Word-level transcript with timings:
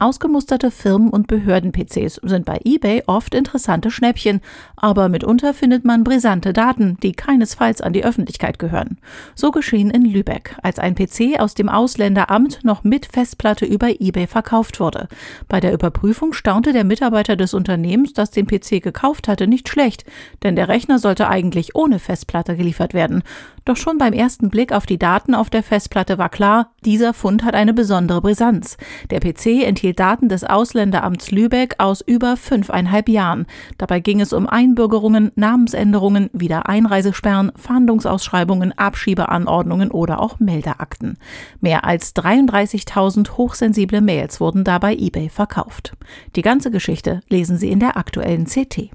Ausgemusterte 0.00 0.70
Firmen- 0.70 1.10
und 1.10 1.26
Behörden-PCs 1.26 2.20
sind 2.22 2.46
bei 2.46 2.58
eBay 2.64 3.02
oft 3.06 3.34
interessante 3.34 3.90
Schnäppchen, 3.90 4.40
aber 4.74 5.10
mitunter 5.10 5.52
findet 5.52 5.84
man 5.84 6.04
brisante 6.04 6.54
Daten, 6.54 6.96
die 7.02 7.12
keinesfalls 7.12 7.82
an 7.82 7.92
die 7.92 8.02
Öffentlichkeit 8.02 8.58
gehören. 8.58 8.96
So 9.34 9.50
geschehen 9.50 9.90
in 9.90 10.06
Lübeck, 10.06 10.56
als 10.62 10.78
ein 10.78 10.94
PC 10.94 11.38
aus 11.38 11.52
dem 11.52 11.68
Ausländeramt 11.68 12.64
noch 12.64 12.82
mit 12.82 13.04
Festplatte 13.12 13.66
über 13.66 13.90
eBay 14.00 14.26
verkauft 14.26 14.80
wurde. 14.80 15.06
Bei 15.48 15.60
der 15.60 15.74
Überprüfung 15.74 16.32
staunte 16.32 16.72
der 16.72 16.84
Mitarbeiter 16.84 17.36
des 17.36 17.52
Unternehmens, 17.52 18.14
das 18.14 18.30
den 18.30 18.46
PC 18.46 18.82
gekauft 18.82 19.28
hatte, 19.28 19.46
nicht 19.46 19.68
schlecht, 19.68 20.06
denn 20.42 20.56
der 20.56 20.68
Rechner 20.68 20.98
sollte 20.98 21.28
eigentlich 21.28 21.74
ohne 21.74 21.98
Festplatte 21.98 22.56
geliefert 22.56 22.94
werden. 22.94 23.22
Doch 23.66 23.76
schon 23.76 23.98
beim 23.98 24.14
ersten 24.14 24.48
Blick 24.48 24.72
auf 24.72 24.86
die 24.86 24.98
Daten 24.98 25.34
auf 25.34 25.50
der 25.50 25.62
Festplatte 25.62 26.16
war 26.16 26.30
klar, 26.30 26.72
dieser 26.86 27.12
Fund 27.12 27.44
hat 27.44 27.54
eine 27.54 27.74
besondere 27.74 28.22
Brisanz. 28.22 28.78
Der 29.10 29.20
PC 29.20 29.62
enthielt 29.64 29.89
Daten 29.94 30.28
des 30.28 30.44
Ausländeramts 30.44 31.30
Lübeck 31.30 31.74
aus 31.78 32.00
über 32.00 32.36
fünfeinhalb 32.36 33.08
Jahren. 33.08 33.46
Dabei 33.78 34.00
ging 34.00 34.20
es 34.20 34.32
um 34.32 34.46
Einbürgerungen, 34.46 35.32
Namensänderungen, 35.34 36.30
Wiedereinreisesperren, 36.32 37.52
Fahndungsausschreibungen, 37.56 38.76
Abschiebeanordnungen 38.76 39.90
oder 39.90 40.20
auch 40.20 40.38
Meldeakten. 40.38 41.18
Mehr 41.60 41.84
als 41.84 42.14
33.000 42.16 43.36
hochsensible 43.36 44.00
Mails 44.00 44.40
wurden 44.40 44.64
dabei 44.64 44.94
eBay 44.94 45.28
verkauft. 45.28 45.94
Die 46.36 46.42
ganze 46.42 46.70
Geschichte 46.70 47.20
lesen 47.28 47.56
Sie 47.56 47.70
in 47.70 47.80
der 47.80 47.96
aktuellen 47.96 48.46
CT. 48.46 48.90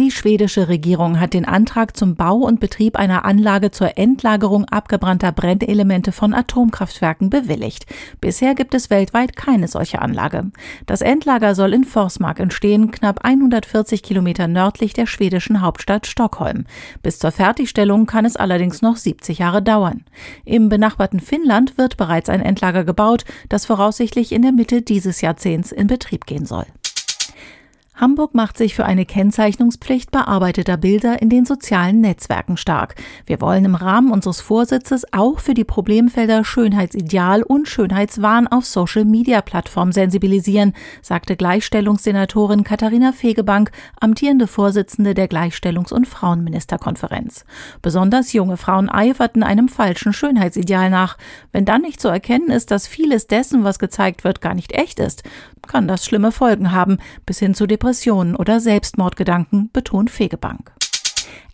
Die 0.00 0.10
schwedische 0.10 0.68
Regierung 0.68 1.20
hat 1.20 1.34
den 1.34 1.44
Antrag 1.44 1.94
zum 1.94 2.14
Bau 2.14 2.36
und 2.36 2.58
Betrieb 2.58 2.96
einer 2.96 3.26
Anlage 3.26 3.70
zur 3.70 3.98
Endlagerung 3.98 4.64
abgebrannter 4.64 5.30
Brennelemente 5.30 6.10
von 6.10 6.32
Atomkraftwerken 6.32 7.28
bewilligt. 7.28 7.84
Bisher 8.18 8.54
gibt 8.54 8.72
es 8.72 8.88
weltweit 8.88 9.36
keine 9.36 9.68
solche 9.68 10.00
Anlage. 10.00 10.52
Das 10.86 11.02
Endlager 11.02 11.54
soll 11.54 11.74
in 11.74 11.84
Forsmark 11.84 12.40
entstehen, 12.40 12.92
knapp 12.92 13.26
140 13.26 14.02
Kilometer 14.02 14.48
nördlich 14.48 14.94
der 14.94 15.04
schwedischen 15.04 15.60
Hauptstadt 15.60 16.06
Stockholm. 16.06 16.64
Bis 17.02 17.18
zur 17.18 17.30
Fertigstellung 17.30 18.06
kann 18.06 18.24
es 18.24 18.36
allerdings 18.36 18.80
noch 18.80 18.96
70 18.96 19.36
Jahre 19.36 19.60
dauern. 19.60 20.06
Im 20.46 20.70
benachbarten 20.70 21.20
Finnland 21.20 21.76
wird 21.76 21.98
bereits 21.98 22.30
ein 22.30 22.40
Endlager 22.40 22.84
gebaut, 22.84 23.26
das 23.50 23.66
voraussichtlich 23.66 24.32
in 24.32 24.40
der 24.40 24.52
Mitte 24.52 24.80
dieses 24.80 25.20
Jahrzehnts 25.20 25.72
in 25.72 25.88
Betrieb 25.88 26.24
gehen 26.24 26.46
soll. 26.46 26.64
Hamburg 28.00 28.34
macht 28.34 28.56
sich 28.56 28.74
für 28.74 28.86
eine 28.86 29.04
Kennzeichnungspflicht 29.04 30.10
bearbeiteter 30.10 30.78
Bilder 30.78 31.20
in 31.20 31.28
den 31.28 31.44
sozialen 31.44 32.00
Netzwerken 32.00 32.56
stark. 32.56 32.94
Wir 33.26 33.42
wollen 33.42 33.66
im 33.66 33.74
Rahmen 33.74 34.10
unseres 34.10 34.40
Vorsitzes 34.40 35.04
auch 35.12 35.38
für 35.38 35.52
die 35.52 35.64
Problemfelder 35.64 36.42
Schönheitsideal 36.42 37.42
und 37.42 37.68
Schönheitswahn 37.68 38.48
auf 38.48 38.64
Social-Media-Plattformen 38.64 39.92
sensibilisieren, 39.92 40.72
sagte 41.02 41.36
Gleichstellungssenatorin 41.36 42.64
Katharina 42.64 43.12
Fegebank, 43.12 43.70
amtierende 44.00 44.46
Vorsitzende 44.46 45.12
der 45.12 45.28
Gleichstellungs- 45.28 45.92
und 45.92 46.08
Frauenministerkonferenz. 46.08 47.44
Besonders 47.82 48.32
junge 48.32 48.56
Frauen 48.56 48.88
eiferten 48.88 49.42
einem 49.42 49.68
falschen 49.68 50.14
Schönheitsideal 50.14 50.88
nach. 50.88 51.18
Wenn 51.52 51.66
dann 51.66 51.82
nicht 51.82 52.00
zu 52.00 52.08
erkennen 52.08 52.48
ist, 52.48 52.70
dass 52.70 52.86
vieles 52.86 53.26
dessen, 53.26 53.62
was 53.62 53.78
gezeigt 53.78 54.24
wird, 54.24 54.40
gar 54.40 54.54
nicht 54.54 54.72
echt 54.72 54.98
ist, 55.00 55.22
kann 55.66 55.86
das 55.86 56.04
schlimme 56.04 56.32
Folgen 56.32 56.72
haben, 56.72 56.98
bis 57.26 57.38
hin 57.38 57.54
zu 57.54 57.66
Depressionen 57.90 58.36
oder 58.36 58.60
Selbstmordgedanken, 58.60 59.68
betont 59.72 60.10
Fegebank. 60.10 60.70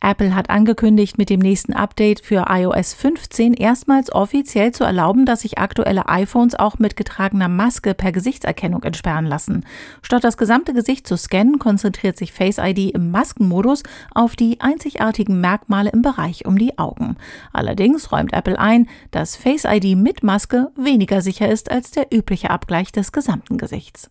Apple 0.03 0.35
hat 0.35 0.51
angekündigt, 0.51 1.17
mit 1.17 1.31
dem 1.31 1.41
nächsten 1.41 1.73
Update 1.73 2.21
für 2.21 2.45
iOS 2.51 2.93
15 2.93 3.55
erstmals 3.55 4.13
offiziell 4.13 4.73
zu 4.73 4.85
erlauben, 4.85 5.25
dass 5.25 5.41
sich 5.41 5.57
aktuelle 5.57 6.11
iPhones 6.11 6.55
auch 6.55 6.79
mit 6.79 6.95
getragener 6.95 7.49
Maske 7.49 7.95
per 7.95 8.13
Gesichtserkennung 8.13 8.83
entsperren 8.83 9.25
lassen. 9.25 9.65
Statt 10.03 10.25
das 10.25 10.37
gesamte 10.37 10.75
Gesicht 10.75 11.07
zu 11.07 11.17
scannen, 11.17 11.59
konzentriert 11.59 12.19
sich 12.19 12.35
Face 12.35 12.59
ID 12.59 12.95
im 12.95 13.11
Maskenmodus 13.11 13.83
auf 14.15 14.37
die 14.37 14.61
einzigartigen 14.61 15.41
Merkmale 15.41 15.89
im 15.89 16.03
Bereich 16.03 16.45
um 16.45 16.59
die 16.59 16.77
Augen. 16.77 17.17
Allerdings 17.55 18.13
räumt 18.13 18.35
Apple 18.35 18.59
ein, 18.59 18.91
dass 19.11 19.37
Face 19.37 19.65
ID 19.65 19.97
mit 19.97 20.23
Maske 20.23 20.71
weniger 20.77 21.23
sicher 21.23 21.49
ist 21.49 21.71
als 21.71 21.93
der 21.93 22.15
übliche 22.15 22.51
Abgleich 22.51 22.93
des 22.93 23.11
gesamten 23.11 23.57
Gesichts. 23.57 24.11